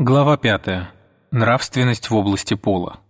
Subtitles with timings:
[0.00, 0.92] Глава 5.
[1.32, 3.00] Нравственность в области пола.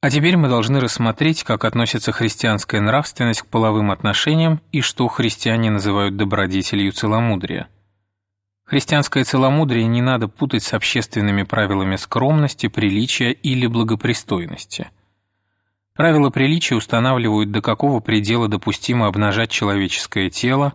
[0.00, 5.72] А теперь мы должны рассмотреть, как относится христианская нравственность к половым отношениям и что христиане
[5.72, 7.68] называют добродетелью целомудрия.
[8.62, 14.92] Христианское целомудрие не надо путать с общественными правилами скромности, приличия или благопристойности.
[15.94, 20.74] Правила приличия устанавливают, до какого предела допустимо обнажать человеческое тело,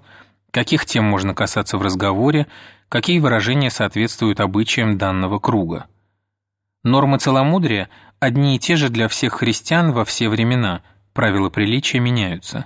[0.51, 2.47] каких тем можно касаться в разговоре,
[2.89, 5.87] какие выражения соответствуют обычаям данного круга.
[6.83, 10.81] Нормы целомудрия одни и те же для всех христиан во все времена,
[11.13, 12.65] правила приличия меняются.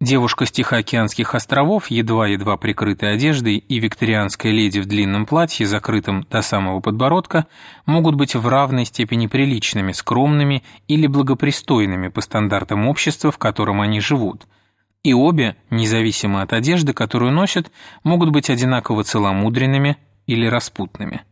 [0.00, 6.42] Девушка с Тихоокеанских островов, едва-едва прикрытой одеждой, и викторианская леди в длинном платье, закрытом до
[6.42, 7.46] самого подбородка,
[7.86, 14.00] могут быть в равной степени приличными, скромными или благопристойными по стандартам общества, в котором они
[14.00, 14.46] живут–
[15.04, 17.70] и обе, независимо от одежды, которую носят,
[18.02, 21.22] могут быть одинаково целомудренными или распутными.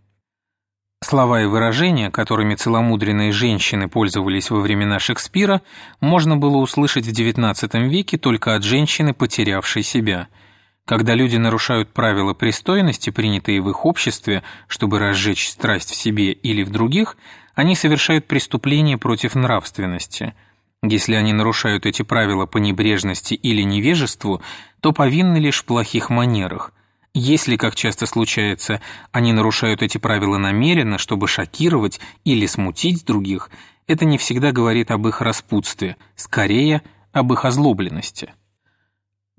[1.03, 5.63] Слова и выражения, которыми целомудренные женщины пользовались во времена Шекспира,
[6.01, 10.29] можно было услышать в XIX веке только от женщины, потерявшей себя.
[10.85, 16.63] Когда люди нарушают правила пристойности, принятые в их обществе, чтобы разжечь страсть в себе или
[16.63, 17.17] в других,
[17.55, 20.35] они совершают преступление против нравственности–
[20.83, 24.43] если они нарушают эти правила по небрежности или невежеству,
[24.81, 26.73] то повинны лишь в плохих манерах.
[27.15, 28.81] Если, как часто случается,
[29.13, 33.51] они нарушают эти правила намеренно, чтобы шокировать или смутить других,
[33.87, 38.35] это не всегда говорит об их распутстве, скорее об их озлобленности.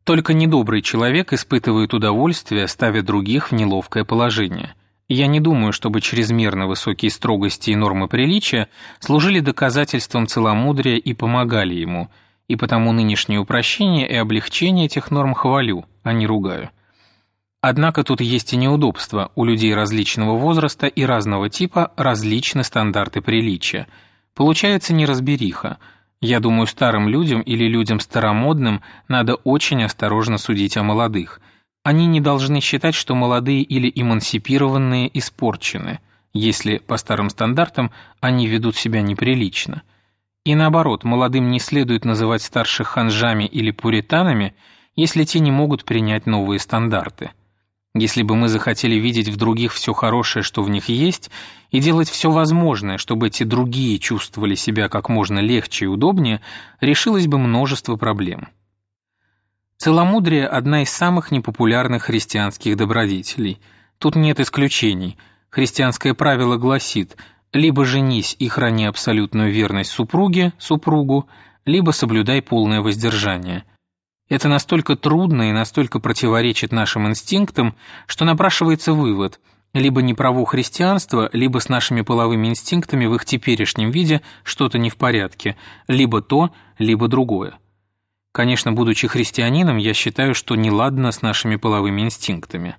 [0.04, 4.76] Только недобрый человек испытывает удовольствие, ставя других в неловкое положение–
[5.10, 11.74] я не думаю, чтобы чрезмерно высокие строгости и нормы приличия служили доказательством целомудрия и помогали
[11.74, 12.10] ему,
[12.48, 16.70] и потому нынешнее упрощение и облегчение этих норм хвалю, а не ругаю.
[17.60, 23.88] Однако тут есть и неудобства, у людей различного возраста и разного типа различны стандарты приличия.
[24.36, 25.78] Получается неразбериха.
[26.20, 31.42] Я думаю, старым людям или людям старомодным надо очень осторожно судить о молодых–
[31.84, 36.00] они не должны считать, что молодые или эмансипированные испорчены,
[36.34, 39.84] если, по старым стандартам, они ведут себя неприлично.
[40.46, 44.56] И наоборот, молодым не следует называть старших ханжами или пуританами,
[44.96, 47.32] если те не могут принять новые стандарты.
[47.96, 51.30] Если бы мы захотели видеть в других все хорошее, что в них есть,
[51.70, 56.42] и делать все возможное, чтобы эти другие чувствовали себя как можно легче и удобнее,
[56.82, 58.48] решилось бы множество проблем.
[59.84, 63.60] Целомудрие– одна из самых непопулярных христианских добродетелей.
[64.00, 65.18] Тут нет исключений.
[65.50, 67.18] Христианское правило гласит
[67.52, 71.28] «либо женись и храни абсолютную верность супруге, супругу,
[71.66, 73.66] либо соблюдай полное воздержание».
[74.30, 77.76] Это настолько трудно и настолько противоречит нашим инстинктам,
[78.08, 79.42] что напрашивается вывод–
[79.74, 84.90] либо не право христианства, либо с нашими половыми инстинктами в их теперешнем виде что-то не
[84.90, 85.58] в порядке,
[85.90, 87.58] либо то, либо другое.
[88.34, 92.78] Конечно, будучи христианином, я считаю, что неладно с нашими половыми инстинктами.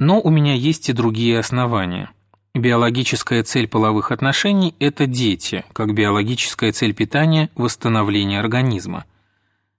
[0.00, 2.10] Но у меня есть и другие основания.
[2.54, 9.04] Биологическая цель половых отношений– это дети, как биологическая цель питания– восстановление организма.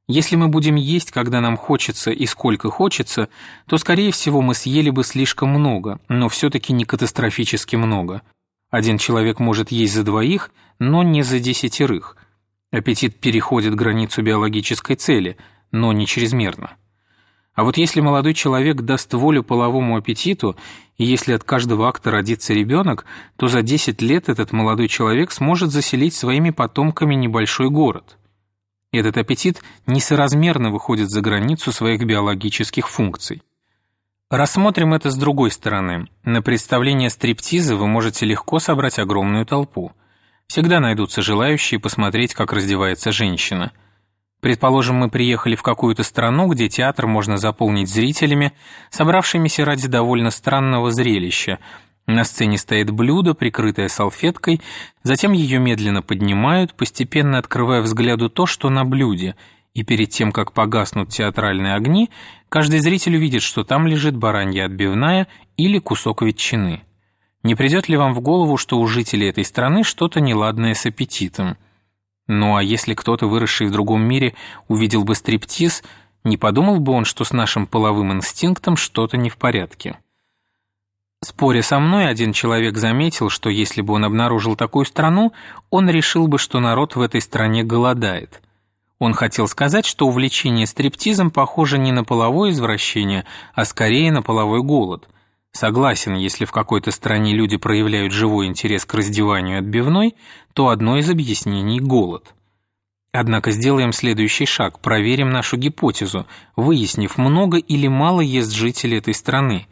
[0.08, 3.30] Если мы будем есть, когда нам хочется и сколько хочется,
[3.66, 8.22] то, скорее всего, мы съели бы слишком много, но все-таки не катастрофически много.
[8.70, 12.16] Один человек может есть за двоих, но не за десятерых–
[12.76, 15.38] Аппетит переходит границу биологической цели,
[15.72, 16.76] но не чрезмерно.
[17.54, 20.58] А вот если молодой человек даст волю половому аппетиту,
[20.98, 23.06] и если от каждого акта родится ребенок,
[23.38, 28.18] то за 10 лет этот молодой человек сможет заселить своими потомками небольшой город.
[28.92, 33.42] Этот аппетит несоразмерно выходит за границу своих биологических функций.
[34.30, 36.10] Рассмотрим это с другой стороны.
[36.26, 39.94] На представление стриптиза вы можете легко собрать огромную толпу–
[40.48, 43.72] Всегда найдутся желающие посмотреть, как раздевается женщина.
[44.42, 48.54] Предположим, мы приехали в какую-то страну, где театр можно заполнить зрителями,
[48.92, 51.60] собравшимися ради довольно странного зрелища.
[52.06, 54.62] На сцене стоит блюдо, прикрытое салфеткой,
[55.02, 59.36] затем ее медленно поднимают, постепенно открывая взгляду то, что на блюде,
[59.74, 62.12] и перед тем, как погаснут театральные огни,
[62.48, 65.28] каждый зритель увидит, что там лежит баранья отбивная
[65.58, 66.84] или кусок ветчины.
[67.46, 71.58] Не придет ли вам в голову, что у жителей этой страны что-то неладное с аппетитом?
[72.26, 74.34] Ну а если кто-то, выросший в другом мире,
[74.68, 75.84] увидел бы стриптиз,
[76.24, 80.00] не подумал бы он, что с нашим половым инстинктом что-то не в порядке?
[81.22, 85.32] Споря со мной, один человек заметил, что если бы он обнаружил такую страну,
[85.70, 88.42] он решил бы, что народ в этой стране голодает.
[88.98, 94.64] Он хотел сказать, что увлечение стриптизом похоже не на половое извращение, а скорее на половой
[94.64, 95.08] голод–
[95.56, 100.14] Согласен, если в какой-то стране люди проявляют живой интерес к раздеванию отбивной,
[100.52, 102.36] то одно из объяснений– голод.
[103.14, 109.68] Однако сделаем следующий шаг, проверим нашу гипотезу, выяснив, много или мало ест жители этой страны.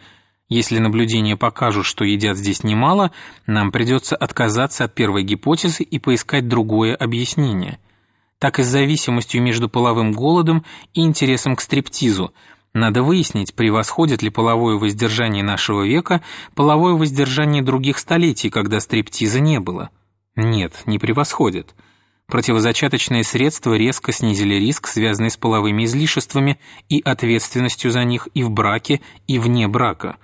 [0.48, 3.12] Если наблюдения покажут, что едят здесь немало,
[3.46, 7.78] нам придется отказаться от первой гипотезы и поискать другое объяснение.
[8.40, 10.64] Так и с зависимостью между половым голодом
[10.94, 12.34] и интересом к стриптизу–
[12.74, 16.24] надо выяснить, превосходит ли половое воздержание нашего века
[16.56, 19.92] половое воздержание других столетий, когда стриптиза не было.
[20.36, 21.76] Нет, не превосходит.
[22.28, 26.60] Противозачаточные средства резко снизили риск, связанный с половыми излишествами
[26.90, 30.18] и ответственностью за них и в браке, и вне брака.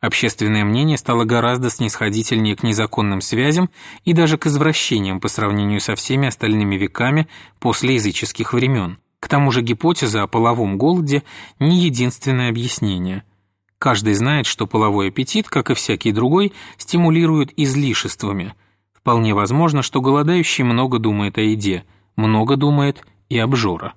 [0.00, 3.70] Общественное мнение стало гораздо снисходительнее к незаконным связям
[4.04, 7.28] и даже к извращениям по сравнению со всеми остальными веками
[7.58, 8.98] после языческих времен.
[9.24, 11.22] К тому же гипотеза о половом голоде
[11.58, 13.24] не единственное объяснение.
[13.78, 18.54] Каждый знает, что половой аппетит, как и всякий другой, стимулирует излишествами.
[18.92, 21.86] Вполне возможно, что голодающий много думает о еде,
[22.16, 23.94] много думает и обжора.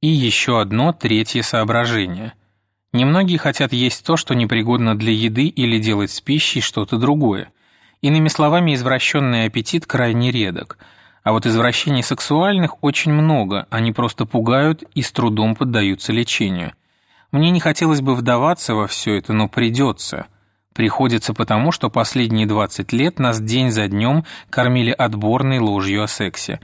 [0.00, 2.32] И еще одно третье соображение.
[2.92, 7.52] Немногие хотят есть то, что непригодно для еды или делать с пищей что-то другое.
[8.00, 10.78] Иными словами, извращенный аппетит крайне редок–
[11.26, 16.72] а вот извращений сексуальных очень много, они просто пугают и с трудом поддаются лечению.
[17.32, 20.26] Мне не хотелось бы вдаваться во все это, но придется.
[20.72, 26.60] Приходится потому, что последние 20 лет нас день за днем кормили отборной ложью о сексе.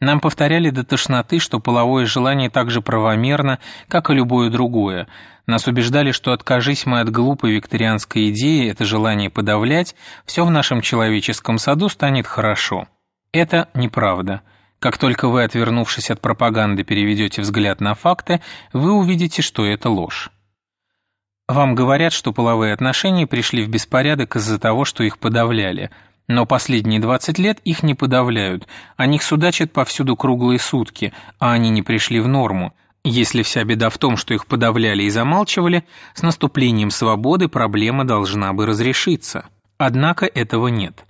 [0.00, 5.06] Нам повторяли до тошноты, что половое желание так же правомерно, как и любое другое.
[5.46, 10.80] Нас убеждали, что откажись мы от глупой викторианской идеи это желание подавлять, все в нашем
[10.80, 12.88] человеческом саду станет хорошо.
[13.32, 14.42] Это неправда.
[14.80, 18.40] Как только вы, отвернувшись от пропаганды, переведете взгляд на факты,
[18.72, 20.30] вы увидите, что это ложь.
[21.46, 25.90] Вам говорят, что половые отношения пришли в беспорядок из-за того, что их подавляли.
[26.28, 31.70] Но последние 20 лет их не подавляют, о них судачат повсюду круглые сутки, а они
[31.70, 32.72] не пришли в норму.
[33.02, 35.84] Если вся беда в том, что их подавляли и замалчивали,
[36.14, 39.46] с наступлением свободы проблема должна бы разрешиться.
[39.76, 41.04] Однако этого нет.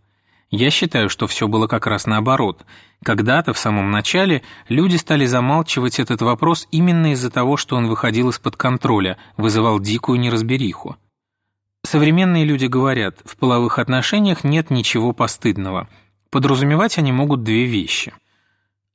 [0.51, 2.65] Я считаю, что все было как раз наоборот.
[3.05, 8.31] Когда-то, в самом начале, люди стали замалчивать этот вопрос именно из-за того, что он выходил
[8.31, 10.97] из-под контроля, вызывал дикую неразбериху.
[11.85, 15.89] Современные люди говорят, в половых отношениях нет ничего постыдного.
[16.31, 18.13] Подразумевать они могут две вещи.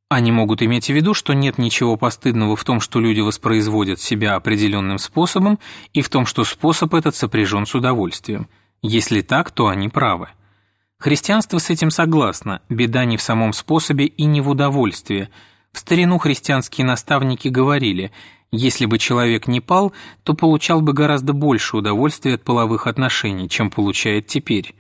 [0.10, 4.36] Они могут иметь в виду, что нет ничего постыдного в том, что люди воспроизводят себя
[4.36, 5.58] определенным способом,
[5.94, 8.48] и в том, что способ этот сопряжен с удовольствием.
[8.82, 10.30] Если так, то они правы.
[11.00, 15.30] Христианство с этим согласно, беда не в самом способе и не в удовольствии.
[15.74, 18.12] В старину христианские наставники говорили,
[18.52, 19.92] если бы человек не пал,
[20.24, 24.74] то получал бы гораздо больше удовольствия от половых отношений, чем получает теперь.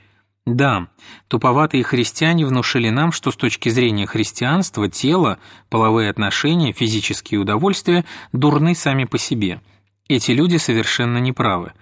[0.45, 0.87] Да,
[1.27, 5.39] туповатые христиане внушили нам, что с точки зрения христианства тело,
[5.69, 9.59] половые отношения, физические удовольствия дурны сами по себе.
[10.07, 11.73] Эти люди совершенно неправы.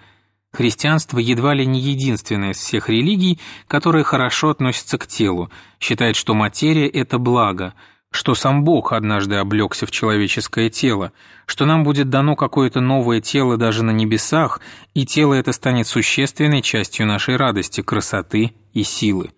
[0.54, 6.32] Христианство едва ли не единственное из всех религий, которое хорошо относится к телу, считает, что
[6.32, 7.74] материя– это благо,
[8.12, 11.10] что сам Бог однажды облегся в человеческое тело,
[11.46, 14.60] что нам будет дано какое-то новое тело даже на небесах,
[14.94, 19.32] и тело это станет существенной частью нашей радости, красоты и силы.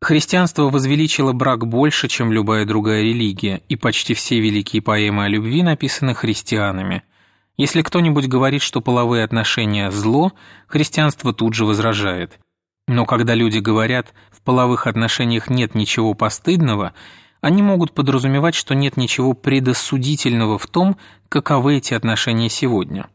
[0.00, 5.64] Христианство возвеличило брак больше, чем любая другая религия, и почти все великие поэмы о любви
[5.64, 7.02] написаны христианами–
[7.56, 10.32] если кто-нибудь говорит, что половые отношения– зло,
[10.66, 12.38] христианство тут же возражает.
[12.88, 16.94] Но когда люди говорят «в половых отношениях нет ничего постыдного»,
[17.40, 20.96] они могут подразумевать, что нет ничего предосудительного в том,
[21.28, 23.08] каковы эти отношения сегодня.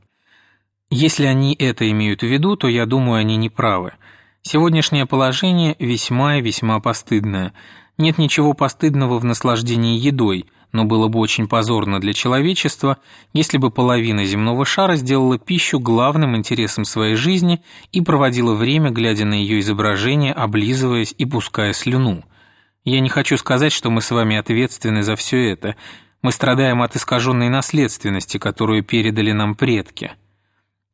[0.89, 3.93] Если они это имеют в виду, то я думаю, они не правы.
[4.41, 7.53] Сегодняшнее положение весьма и весьма постыдное.
[7.97, 12.97] Нет ничего постыдного в наслаждении едой– но было бы очень позорно для человечества,
[13.33, 19.25] если бы половина земного шара сделала пищу главным интересом своей жизни и проводила время, глядя
[19.25, 22.23] на ее изображение, облизываясь и пуская слюну.
[22.83, 25.75] Я не хочу сказать, что мы с вами ответственны за все это.
[26.21, 30.11] Мы страдаем от искаженной наследственности, которую передали нам предки.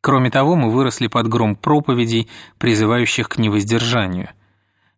[0.02, 2.28] Кроме того, мы выросли под гром проповедей,
[2.58, 4.30] призывающих к невоздержанию–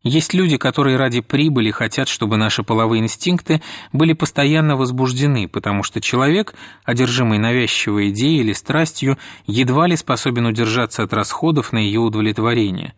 [0.06, 6.00] есть люди, которые ради прибыли хотят, чтобы наши половые инстинкты были постоянно возбуждены, потому что
[6.00, 12.94] человек, одержимый навязчивой идеей или страстью, едва ли способен удержаться от расходов на ее удовлетворение.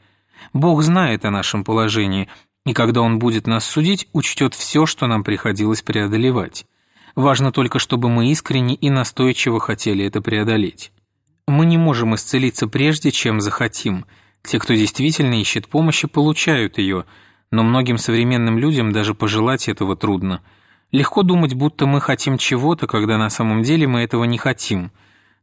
[0.52, 2.28] Бог знает о нашем положении,
[2.66, 6.66] и когда Он будет нас судить, учтет все, что нам приходилось преодолевать.
[7.16, 10.92] Важно только, чтобы мы искренне и настойчиво хотели это преодолеть.
[11.48, 14.06] Мы не можем исцелиться прежде, чем захотим.
[14.44, 17.06] Те, кто действительно ищет помощи, получают ее,
[17.52, 20.42] но многим современным людям даже пожелать этого трудно.
[20.92, 24.92] Легко думать, будто мы хотим чего-то, когда на самом деле мы этого не хотим.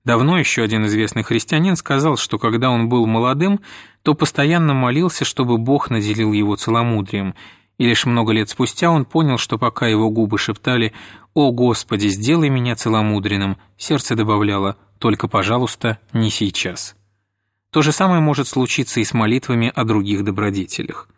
[0.05, 3.61] Давно еще один известный христианин сказал, что когда он был молодым,
[4.03, 7.35] то постоянно молился, чтобы Бог наделил его целомудрием,
[7.79, 10.93] и лишь много лет спустя он понял, что пока его губы шептали
[11.33, 16.97] «О Господи, сделай меня целомудренным», сердце добавляло «Только, пожалуйста, не сейчас».
[17.75, 21.09] То же самое может случиться и с молитвами о других добродетелях.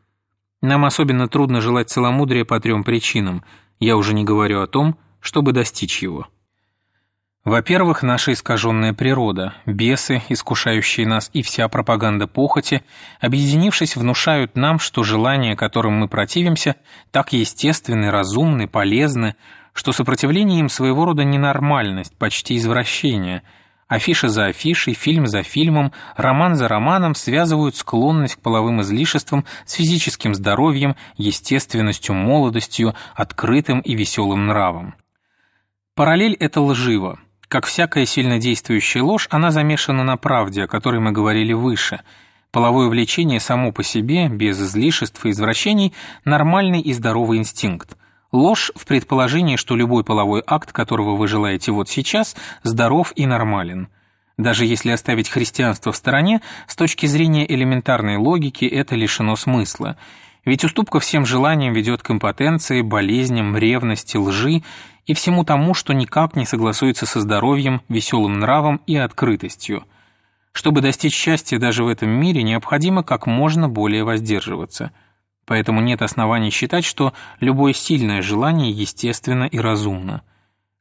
[0.62, 3.44] Нам особенно трудно желать целомудрия по трем причинам,
[3.78, 6.28] я уже не говорю о том, чтобы достичь его.
[7.44, 12.82] Во-первых, наша искаженная природа, бесы, искушающие нас, и вся пропаганда похоти,
[13.20, 16.76] объединившись, внушают нам, что желания, которым мы противимся,
[17.10, 19.36] так естественны, разумны, полезны,
[19.74, 23.42] что сопротивление им своего рода ненормальность, почти извращение.
[23.88, 29.74] Афиша за афишей, фильм за фильмом, роман за романом связывают склонность к половым излишествам с
[29.74, 34.94] физическим здоровьем, естественностью, молодостью, открытым и веселым нравом.
[35.94, 37.20] Параллель это лживо.
[37.46, 42.00] Как всякая сильнодействующая ложь, она замешана на правде, о которой мы говорили выше.
[42.50, 47.96] Половое влечение само по себе, без излишеств и извращений, нормальный и здоровый инстинкт.
[48.36, 53.88] Ложь в предположении, что любой половой акт, которого вы желаете вот сейчас, здоров и нормален.
[54.36, 59.96] Даже если оставить христианство в стороне, с точки зрения элементарной логики это лишено смысла.
[60.44, 64.62] Ведь уступка всем желаниям ведет к импотенции, болезням, ревности, лжи
[65.06, 69.84] и всему тому, что никак не согласуется со здоровьем, веселым нравом и открытостью.
[70.52, 74.92] Чтобы достичь счастья даже в этом мире, необходимо как можно более воздерживаться.
[75.46, 80.22] Поэтому нет оснований считать, что любое сильное желание естественно и разумно.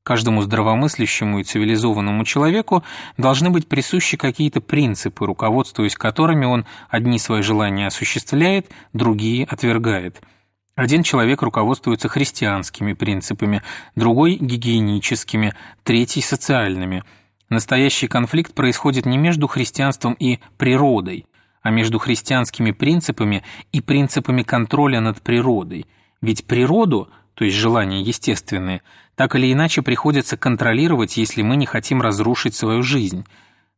[0.03, 2.83] Каждому здравомыслящему и цивилизованному человеку
[3.17, 10.21] должны быть присущи какие-то принципы, руководствуясь которыми он одни свои желания осуществляет, другие отвергает–
[10.75, 13.63] один человек руководствуется христианскими принципами,
[13.95, 15.53] другой– гигиеническими,
[15.83, 17.03] третий– социальными.
[17.49, 21.27] Настоящий конфликт происходит не между христианством и природой,
[21.65, 25.87] а между христианскими принципами и принципами контроля над природой.
[26.21, 28.83] Ведь природу, то есть желания естественные,
[29.15, 33.25] так или иначе приходится контролировать, если мы не хотим разрушить свою жизнь.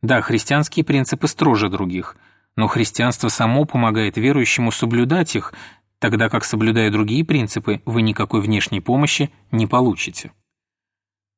[0.02, 2.18] Да, христианские принципы строже других–
[2.58, 5.54] но христианство само помогает верующему соблюдать их,
[6.00, 10.32] тогда как, соблюдая другие принципы, вы никакой внешней помощи не получите.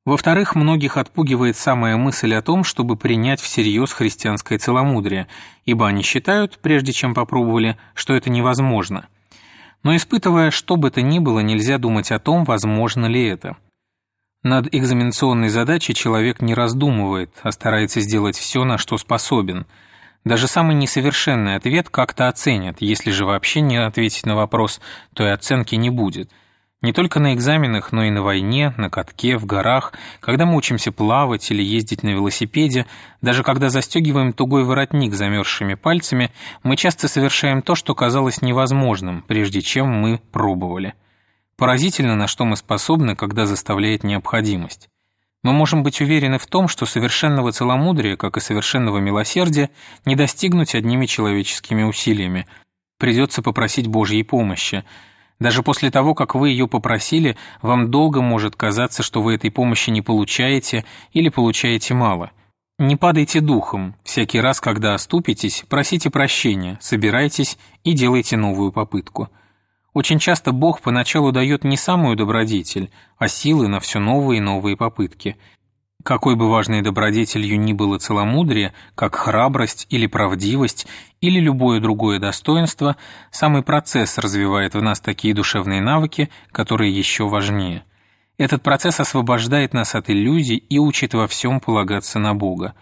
[0.10, 5.28] Во-вторых, многих отпугивает самая мысль о том, чтобы принять всерьез христианское целомудрие,
[5.66, 9.08] ибо они считают, прежде чем попробовали, что это невозможно.
[9.84, 13.56] Но испытывая что бы то ни было, нельзя думать о том, возможно ли это.
[14.42, 19.68] Над экзаменационной задачей человек не раздумывает, а старается сделать все, на что способен–
[20.26, 24.82] даже самый несовершенный ответ как-то оценят, если же вообще не ответить на вопрос,
[25.14, 26.30] то и оценки не будет.
[26.82, 30.94] Не только на экзаменах, но и на войне, на катке, в горах, когда мы учимся
[30.94, 32.86] плавать или ездить на велосипеде,
[33.22, 36.32] даже когда застегиваем тугой воротник замерзшими пальцами,
[36.64, 40.94] мы часто совершаем то, что казалось невозможным, прежде чем мы пробовали.
[41.58, 44.88] Поразительно, на что мы способны, когда заставляет необходимость.
[45.44, 49.70] Мы можем быть уверены в том, что совершенного целомудрия, как и совершенного милосердия,
[50.06, 52.48] не достигнуть одними человеческими усилиями.
[52.98, 54.86] Придется попросить Божьей помощи.
[55.40, 59.90] Даже после того, как вы ее попросили, вам долго может казаться, что вы этой помощи
[59.90, 62.32] не получаете или получаете мало.
[62.78, 63.96] Не падайте духом.
[64.04, 69.30] Всякий раз, когда оступитесь, просите прощения, собирайтесь и делайте новую попытку.
[69.94, 74.78] Очень часто Бог поначалу дает не самую добродетель, а силы на все новые и новые
[74.78, 75.38] попытки.
[76.10, 80.88] Какой бы важной добродетелью ни было целомудрие, как храбрость или правдивость,
[81.22, 82.96] или любое другое достоинство,
[83.30, 87.84] самый процесс развивает в нас такие душевные навыки, которые еще важнее.
[88.40, 92.74] Этот процесс освобождает нас от иллюзий и учит во всем полагаться на Бога.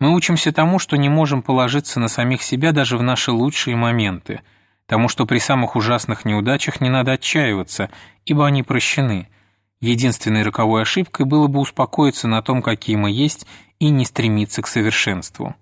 [0.00, 4.40] Мы учимся тому, что не можем положиться на самих себя даже в наши лучшие моменты–
[4.86, 7.90] тому, что при самых ужасных неудачах не надо отчаиваться,
[8.26, 9.28] ибо они прощены.
[9.84, 13.46] Единственной роковой ошибкой было бы успокоиться на том, какие мы есть,
[13.78, 15.54] и не стремиться к совершенству.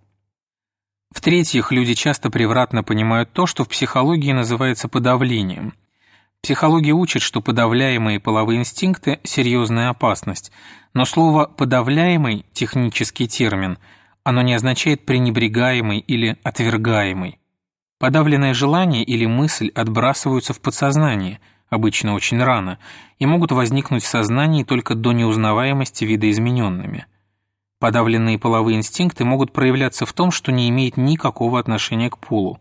[1.11, 5.75] В-третьих, люди часто превратно понимают то, что в психологии называется подавлением.
[6.41, 10.53] Психология учит, что подавляемые половые инстинкты– серьезная опасность,
[10.95, 13.77] но слово «подавляемый»– технический термин,
[14.23, 17.41] оно не означает «пренебрегаемый» или «отвергаемый».
[17.99, 21.41] Подавленное желание или мысль отбрасываются в подсознание,
[21.73, 22.79] обычно очень рано,
[23.19, 27.07] и могут возникнуть в сознании только до неузнаваемости видоизмененными.
[27.79, 32.61] Подавленные половые инстинкты могут проявляться в том, что не имеет никакого отношения к полу.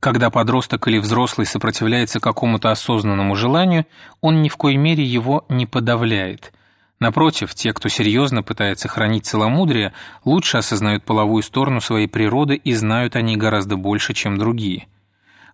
[0.00, 3.84] Когда подросток или взрослый сопротивляется какому-то осознанному желанию,
[4.22, 6.54] он ни в коей мере его не подавляет.
[7.00, 9.92] Напротив, те, кто серьезно пытается хранить целомудрие,
[10.24, 14.86] лучше осознают половую сторону своей природы и знают о ней гораздо больше, чем другие.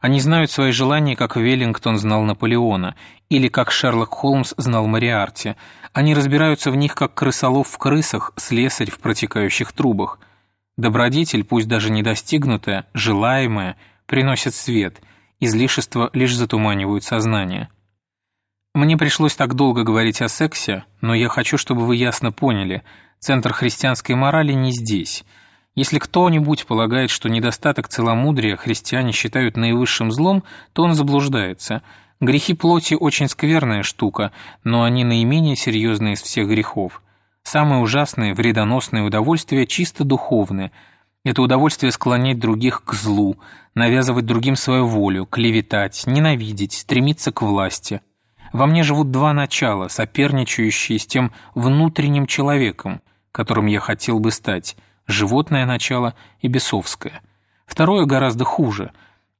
[0.01, 2.97] Они знают свои желания, как Веллингтон знал Наполеона,
[3.29, 5.57] или как Шерлок Холмс знал Мариарти.
[5.93, 10.19] Они разбираются в них, как крысолов в крысах, слесарь в протекающих трубах.
[10.77, 13.77] Добродетель, пусть даже недостигнутая, желаемая–
[14.11, 15.01] приносят свет,
[15.39, 17.69] излишества лишь затуманивают сознание.
[18.75, 22.83] Мне пришлось так долго говорить о сексе, но я хочу, чтобы вы ясно поняли,
[23.21, 25.25] центр христианской морали не здесь.
[25.81, 30.45] Если кто-нибудь полагает, что недостаток целомудрия христиане считают наивысшим злом,
[30.75, 31.81] то он заблуждается.
[32.21, 34.31] Грехи плоти очень скверная штука,
[34.63, 37.03] но они наименее серьезные из всех грехов.
[37.45, 40.71] Самые ужасные, вредоносные удовольствия чисто духовные–
[41.25, 43.39] это удовольствие склонять других к злу,
[43.75, 48.03] навязывать другим свою волю, клеветать, ненавидеть, стремиться к власти.
[48.53, 53.01] Во мне живут два начала, соперничающие с тем внутренним человеком,
[53.33, 54.77] которым я хотел бы стать,
[55.11, 57.23] животное начало и бесовское.
[57.67, 58.93] Второе гораздо хуже.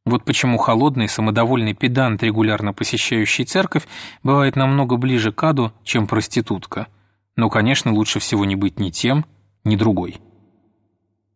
[0.05, 3.87] Вот почему холодный, самодовольный педант, регулярно посещающий церковь,
[4.23, 6.89] бывает намного ближе к аду, чем проститутка.
[7.37, 9.25] Но, конечно, лучше всего не быть ни тем,
[9.65, 10.21] ни другой.